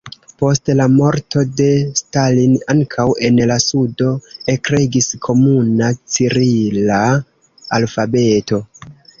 Post 0.41 0.69
la 0.77 0.85
morto 0.93 1.41
de 1.59 1.67
Stalin 1.99 2.55
ankaŭ 2.75 3.05
en 3.29 3.37
la 3.53 3.59
sudo 3.65 4.09
ekregis 4.55 5.11
komuna 5.27 5.93
cirila 6.17 7.01
alfabeto. 7.81 8.65